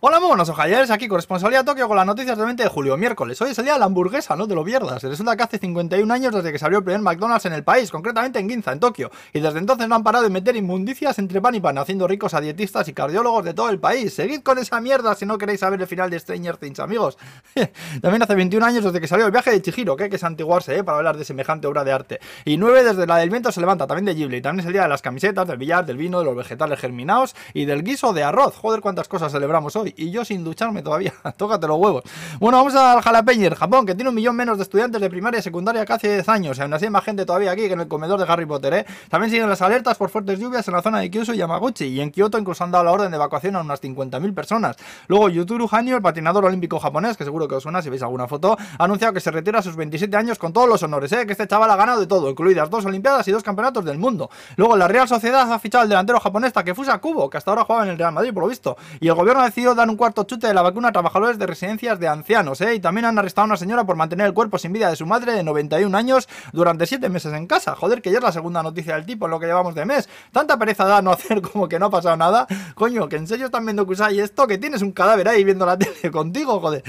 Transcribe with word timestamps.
Hola, 0.00 0.20
muy 0.20 0.28
buenos 0.28 0.48
ojalleres, 0.48 0.92
aquí 0.92 1.08
corresponsalía 1.08 1.64
Tokio 1.64 1.88
con 1.88 1.96
las 1.96 2.06
noticias 2.06 2.36
del 2.36 2.46
20 2.46 2.62
de 2.62 2.68
julio, 2.68 2.96
miércoles. 2.96 3.42
Hoy 3.42 3.50
es 3.50 3.58
el 3.58 3.64
día 3.64 3.72
de 3.72 3.80
la 3.80 3.86
hamburguesa, 3.86 4.36
no 4.36 4.46
te 4.46 4.54
lo 4.54 4.62
pierdas. 4.62 5.02
Resulta 5.02 5.36
que 5.36 5.42
hace 5.42 5.58
51 5.58 6.14
años 6.14 6.32
desde 6.32 6.52
que 6.52 6.58
se 6.60 6.64
abrió 6.64 6.78
el 6.78 6.84
primer 6.84 7.00
McDonald's 7.00 7.46
en 7.46 7.52
el 7.52 7.64
país, 7.64 7.90
concretamente 7.90 8.38
en 8.38 8.48
Ginza, 8.48 8.70
en 8.70 8.78
Tokio. 8.78 9.10
Y 9.32 9.40
desde 9.40 9.58
entonces 9.58 9.88
no 9.88 9.96
han 9.96 10.04
parado 10.04 10.22
de 10.22 10.30
meter 10.30 10.54
inmundicias 10.54 11.18
entre 11.18 11.40
pan 11.40 11.56
y 11.56 11.60
pan, 11.60 11.78
haciendo 11.78 12.06
ricos 12.06 12.32
a 12.34 12.40
dietistas 12.40 12.86
y 12.86 12.92
cardiólogos 12.92 13.44
de 13.44 13.54
todo 13.54 13.70
el 13.70 13.80
país. 13.80 14.14
Seguid 14.14 14.42
con 14.42 14.58
esa 14.58 14.80
mierda 14.80 15.16
si 15.16 15.26
no 15.26 15.36
queréis 15.36 15.58
saber 15.58 15.80
el 15.80 15.88
final 15.88 16.10
de 16.10 16.20
Stranger 16.20 16.58
Things, 16.58 16.78
amigos. 16.78 17.18
También 18.00 18.22
hace 18.22 18.36
21 18.36 18.64
años 18.64 18.84
desde 18.84 19.00
que 19.00 19.08
salió 19.08 19.26
el 19.26 19.32
viaje 19.32 19.50
de 19.50 19.60
Chihiro, 19.60 19.96
que 19.96 20.04
hay 20.04 20.10
que 20.10 20.18
santiguarse, 20.18 20.76
¿eh? 20.76 20.84
Para 20.84 20.98
hablar 20.98 21.16
de 21.16 21.24
semejante 21.24 21.66
obra 21.66 21.82
de 21.82 21.90
arte. 21.90 22.20
Y 22.44 22.56
9 22.56 22.84
desde 22.84 23.04
la 23.04 23.16
del 23.16 23.30
viento 23.30 23.50
se 23.50 23.58
levanta, 23.58 23.88
también 23.88 24.04
de 24.04 24.14
Ghibli. 24.14 24.42
También 24.42 24.60
es 24.60 24.66
el 24.66 24.74
día 24.74 24.82
de 24.82 24.88
las 24.90 25.02
camisetas, 25.02 25.48
del 25.48 25.58
billar, 25.58 25.84
del 25.84 25.96
vino, 25.96 26.20
de 26.20 26.24
los 26.24 26.36
vegetales 26.36 26.78
germinados 26.78 27.34
y 27.52 27.64
del 27.64 27.82
guiso 27.82 28.12
de 28.12 28.22
arroz. 28.22 28.54
Joder, 28.54 28.80
cuántas 28.80 29.08
cosas 29.08 29.32
celebramos 29.32 29.74
hoy. 29.74 29.87
Y 29.96 30.10
yo 30.10 30.24
sin 30.24 30.44
duchar 30.44 30.68
todavía. 30.82 31.12
Tócate 31.36 31.66
los 31.66 31.78
huevos. 31.78 32.04
Bueno, 32.38 32.58
vamos 32.58 32.74
al 32.74 33.00
Jalapeñer, 33.00 33.54
Japón, 33.54 33.86
que 33.86 33.94
tiene 33.94 34.10
un 34.10 34.14
millón 34.14 34.36
menos 34.36 34.58
de 34.58 34.62
estudiantes 34.62 35.00
de 35.00 35.08
primaria 35.08 35.40
y 35.40 35.42
secundaria 35.42 35.84
que 35.84 35.92
hace 35.92 36.14
10 36.14 36.28
años. 36.28 36.60
Aún 36.60 36.72
así 36.74 36.84
hay 36.84 36.90
más 36.90 37.04
gente 37.04 37.24
todavía 37.24 37.52
aquí 37.52 37.62
que 37.62 37.72
en 37.72 37.80
el 37.80 37.88
comedor 37.88 38.20
de 38.20 38.30
Harry 38.30 38.46
Potter, 38.46 38.74
¿eh? 38.74 38.86
También 39.08 39.30
siguen 39.30 39.48
las 39.48 39.62
alertas 39.62 39.96
por 39.96 40.10
fuertes 40.10 40.38
lluvias 40.38 40.66
en 40.68 40.74
la 40.74 40.82
zona 40.82 41.00
de 41.00 41.10
Kyushu 41.10 41.32
y 41.32 41.38
Yamaguchi. 41.38 41.86
Y 41.86 42.00
en 42.00 42.10
Kioto 42.10 42.38
incluso 42.38 42.64
han 42.64 42.70
dado 42.70 42.84
la 42.84 42.92
orden 42.92 43.10
de 43.10 43.16
evacuación 43.16 43.56
a 43.56 43.60
unas 43.60 43.82
50.000 43.82 44.34
personas. 44.34 44.76
Luego, 45.06 45.28
Yuturu 45.28 45.68
Hanyu, 45.70 45.96
el 45.96 46.02
patinador 46.02 46.44
olímpico 46.44 46.78
japonés, 46.78 47.16
que 47.16 47.24
seguro 47.24 47.48
que 47.48 47.54
os 47.54 47.62
suena 47.62 47.82
si 47.82 47.90
veis 47.90 48.02
alguna 48.02 48.28
foto, 48.28 48.56
ha 48.78 48.84
anunciado 48.84 49.12
que 49.14 49.20
se 49.20 49.30
retira 49.30 49.60
a 49.60 49.62
sus 49.62 49.76
27 49.76 50.16
años 50.16 50.38
con 50.38 50.52
todos 50.52 50.68
los 50.68 50.82
honores, 50.82 51.12
¿eh? 51.12 51.26
Que 51.26 51.32
este 51.32 51.46
chaval 51.46 51.70
ha 51.70 51.76
ganado 51.76 52.00
de 52.00 52.06
todo, 52.06 52.30
incluidas 52.30 52.68
dos 52.70 52.84
Olimpiadas 52.84 53.26
y 53.28 53.32
dos 53.32 53.42
campeonatos 53.42 53.84
del 53.84 53.98
mundo. 53.98 54.30
Luego, 54.56 54.76
la 54.76 54.88
Real 54.88 55.08
Sociedad 55.08 55.50
ha 55.52 55.58
fichado 55.58 55.82
al 55.82 55.88
delantero 55.88 56.20
japonés 56.20 56.52
Takefusa 56.52 56.98
Kubo, 56.98 57.28
que 57.30 57.36
hasta 57.36 57.50
ahora 57.50 57.64
jugaba 57.64 57.84
en 57.84 57.90
el 57.90 57.98
Real 57.98 58.12
Madrid, 58.12 58.32
por 58.32 58.42
lo 58.44 58.48
visto. 58.48 58.76
Y 59.00 59.08
el 59.08 59.14
gobierno 59.14 59.42
ha 59.42 59.46
decidido 59.46 59.74
dar 59.78 59.88
un 59.88 59.96
cuarto 59.96 60.24
chute 60.24 60.46
de 60.46 60.54
la 60.54 60.62
vacuna 60.62 60.88
a 60.88 60.92
trabajadores 60.92 61.38
de 61.38 61.46
residencias 61.46 61.98
de 61.98 62.08
ancianos, 62.08 62.60
¿eh? 62.60 62.74
Y 62.74 62.80
también 62.80 63.06
han 63.06 63.18
arrestado 63.18 63.44
a 63.44 63.46
una 63.46 63.56
señora 63.56 63.84
por 63.84 63.96
mantener 63.96 64.26
el 64.26 64.34
cuerpo 64.34 64.58
sin 64.58 64.72
vida 64.72 64.90
de 64.90 64.96
su 64.96 65.06
madre 65.06 65.32
de 65.32 65.42
91 65.42 65.96
años 65.96 66.28
durante 66.52 66.86
7 66.86 67.08
meses 67.08 67.32
en 67.32 67.46
casa. 67.46 67.74
Joder, 67.74 68.02
que 68.02 68.10
ya 68.10 68.18
es 68.18 68.24
la 68.24 68.32
segunda 68.32 68.62
noticia 68.62 68.94
del 68.94 69.06
tipo 69.06 69.24
en 69.24 69.30
lo 69.30 69.40
que 69.40 69.46
llevamos 69.46 69.74
de 69.74 69.84
mes. 69.86 70.08
Tanta 70.32 70.58
pereza 70.58 70.84
da 70.84 71.00
no 71.00 71.10
hacer 71.12 71.40
como 71.40 71.68
que 71.68 71.78
no 71.78 71.86
ha 71.86 71.90
pasado 71.90 72.16
nada. 72.16 72.46
Coño, 72.74 73.08
que 73.08 73.16
en 73.16 73.26
serio 73.26 73.46
están 73.46 73.64
viendo 73.64 73.86
que 73.86 73.92
usáis 73.92 74.18
esto, 74.18 74.46
que 74.46 74.58
tienes 74.58 74.82
un 74.82 74.92
cadáver 74.92 75.28
ahí 75.28 75.44
viendo 75.44 75.64
la 75.64 75.78
tele 75.78 76.10
contigo, 76.10 76.60
joder. 76.60 76.82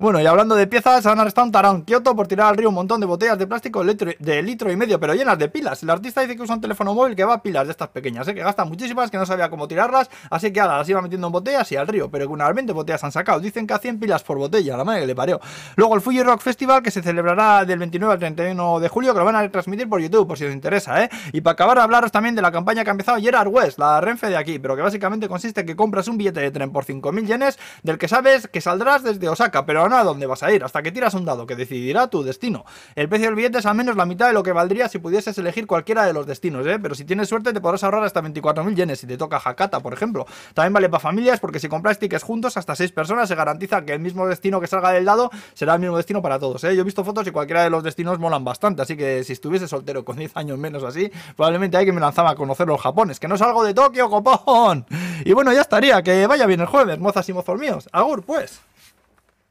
Bueno, 0.00 0.20
y 0.20 0.26
hablando 0.26 0.54
de 0.54 0.68
piezas, 0.68 1.04
han 1.06 1.18
arrestado 1.18 1.44
un 1.44 1.50
tarón 1.50 1.82
Kioto 1.82 2.14
por 2.14 2.28
tirar 2.28 2.46
al 2.46 2.56
río 2.56 2.68
un 2.68 2.76
montón 2.76 3.00
de 3.00 3.06
botellas 3.06 3.36
de 3.36 3.48
plástico 3.48 3.82
de 3.82 4.42
litro, 4.44 4.70
y 4.70 4.76
medio, 4.76 5.00
pero 5.00 5.12
llenas 5.12 5.36
de 5.36 5.48
pilas. 5.48 5.82
El 5.82 5.90
artista 5.90 6.20
dice 6.20 6.36
que 6.36 6.42
usa 6.42 6.54
un 6.54 6.60
teléfono 6.60 6.94
móvil 6.94 7.16
que 7.16 7.24
va 7.24 7.34
a 7.34 7.42
pilas 7.42 7.66
de 7.66 7.72
estas 7.72 7.88
pequeñas, 7.88 8.28
¿eh? 8.28 8.34
que 8.34 8.40
gasta 8.40 8.64
muchísimas, 8.64 9.10
que 9.10 9.18
no 9.18 9.26
sabía 9.26 9.50
cómo 9.50 9.66
tirarlas, 9.66 10.08
así 10.30 10.52
que 10.52 10.60
ahora 10.60 10.78
las 10.78 10.88
iba 10.88 11.02
metiendo 11.02 11.26
en 11.26 11.32
botellas 11.32 11.72
y 11.72 11.74
al 11.74 11.88
río, 11.88 12.08
pero 12.12 12.28
que 12.28 12.32
unas 12.32 12.54
20 12.54 12.72
botellas 12.74 13.02
han 13.02 13.10
sacado. 13.10 13.40
Dicen 13.40 13.66
que 13.66 13.74
a 13.74 13.78
100 13.80 13.98
pilas 13.98 14.22
por 14.22 14.38
botella, 14.38 14.76
la 14.76 14.84
madre 14.84 15.00
que 15.00 15.08
le 15.08 15.16
parió. 15.16 15.40
Luego 15.74 15.96
el 15.96 16.00
Fuji 16.00 16.22
Rock 16.22 16.42
Festival, 16.42 16.80
que 16.80 16.92
se 16.92 17.02
celebrará 17.02 17.64
del 17.64 17.80
29 17.80 18.12
al 18.12 18.20
31 18.20 18.78
de 18.78 18.88
julio, 18.88 19.12
que 19.12 19.18
lo 19.18 19.24
van 19.24 19.34
a 19.34 19.50
transmitir 19.50 19.88
por 19.88 20.00
YouTube, 20.00 20.28
por 20.28 20.38
si 20.38 20.44
os 20.44 20.52
interesa, 20.52 21.02
¿eh? 21.02 21.10
Y 21.32 21.40
para 21.40 21.54
acabar, 21.54 21.80
hablaros 21.80 22.12
también 22.12 22.36
de 22.36 22.42
la 22.42 22.52
campaña 22.52 22.84
que 22.84 22.90
ha 22.90 22.92
empezado 22.92 23.18
Gerard 23.20 23.48
West, 23.48 23.80
la 23.80 24.00
Renfe 24.00 24.28
de 24.28 24.36
aquí, 24.36 24.60
pero 24.60 24.76
que 24.76 24.82
básicamente 24.82 25.26
consiste 25.26 25.62
en 25.62 25.66
que 25.66 25.74
compras 25.74 26.06
un 26.06 26.18
billete 26.18 26.38
de 26.38 26.52
tren 26.52 26.70
por 26.70 26.84
5.000 26.84 27.26
yenes, 27.26 27.58
del 27.82 27.98
que 27.98 28.06
sabes 28.06 28.46
que 28.46 28.60
saldrás 28.60 29.02
desde 29.02 29.28
Osaka, 29.28 29.66
pero 29.66 29.87
no 29.88 29.96
a 29.96 30.04
dónde 30.04 30.26
vas 30.26 30.42
a 30.42 30.52
ir 30.52 30.64
hasta 30.64 30.82
que 30.82 30.92
tiras 30.92 31.14
un 31.14 31.24
dado 31.24 31.46
que 31.46 31.56
decidirá 31.56 32.08
tu 32.08 32.22
destino. 32.22 32.64
El 32.94 33.08
precio 33.08 33.26
del 33.28 33.34
billete 33.34 33.58
es 33.58 33.66
al 33.66 33.74
menos 33.74 33.96
la 33.96 34.06
mitad 34.06 34.28
de 34.28 34.32
lo 34.32 34.42
que 34.42 34.52
valdría 34.52 34.88
si 34.88 34.98
pudieses 34.98 35.36
elegir 35.38 35.66
cualquiera 35.66 36.04
de 36.04 36.12
los 36.12 36.26
destinos, 36.26 36.66
¿eh? 36.66 36.78
pero 36.80 36.94
si 36.94 37.04
tienes 37.04 37.28
suerte 37.28 37.52
te 37.52 37.60
podrás 37.60 37.84
ahorrar 37.84 38.04
hasta 38.04 38.22
24.000 38.22 38.74
yenes 38.74 39.00
si 39.00 39.06
te 39.06 39.16
toca 39.16 39.40
Hakata, 39.44 39.80
por 39.80 39.92
ejemplo. 39.92 40.26
También 40.54 40.72
vale 40.72 40.88
para 40.88 41.00
familias 41.00 41.40
porque 41.40 41.60
si 41.60 41.68
compras 41.68 41.98
tickets 41.98 42.22
juntos 42.22 42.56
hasta 42.56 42.74
6 42.74 42.92
personas 42.92 43.28
se 43.28 43.34
garantiza 43.34 43.84
que 43.84 43.92
el 43.92 44.00
mismo 44.00 44.26
destino 44.26 44.60
que 44.60 44.66
salga 44.66 44.90
del 44.90 45.04
dado 45.04 45.30
será 45.54 45.74
el 45.74 45.80
mismo 45.80 45.96
destino 45.96 46.22
para 46.22 46.38
todos. 46.38 46.62
¿eh? 46.64 46.74
Yo 46.74 46.82
he 46.82 46.84
visto 46.84 47.04
fotos 47.04 47.26
y 47.26 47.30
cualquiera 47.30 47.62
de 47.62 47.70
los 47.70 47.82
destinos 47.82 48.18
molan 48.18 48.44
bastante, 48.44 48.82
así 48.82 48.96
que 48.96 49.24
si 49.24 49.32
estuviese 49.32 49.68
soltero 49.68 50.04
con 50.04 50.16
10 50.16 50.36
años 50.36 50.58
menos 50.58 50.84
así, 50.84 51.10
probablemente 51.36 51.76
hay 51.76 51.86
que 51.86 51.92
me 51.92 52.00
lanzaba 52.00 52.30
a 52.30 52.34
conocer 52.34 52.66
los 52.66 52.80
japones, 52.80 53.20
que 53.20 53.28
no 53.28 53.36
salgo 53.36 53.64
de 53.64 53.74
Tokio, 53.74 54.08
copón. 54.08 54.86
Y 55.24 55.32
bueno, 55.32 55.52
ya 55.52 55.62
estaría, 55.62 56.02
que 56.02 56.26
vaya 56.26 56.46
bien 56.46 56.60
el 56.60 56.66
jueves, 56.66 56.98
mozas 56.98 57.28
y 57.28 57.32
mozos 57.32 57.58
míos. 57.58 57.88
Agur, 57.92 58.22
pues. 58.22 58.60